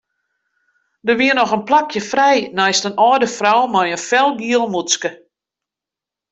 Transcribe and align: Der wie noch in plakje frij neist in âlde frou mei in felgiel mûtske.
Der 1.03 1.19
wie 1.19 1.31
noch 1.35 1.53
in 1.57 1.63
plakje 1.67 2.01
frij 2.11 2.39
neist 2.59 2.87
in 2.89 2.99
âlde 3.09 3.29
frou 3.37 3.61
mei 3.73 3.87
in 3.95 4.03
felgiel 4.09 4.63
mûtske. 4.73 5.11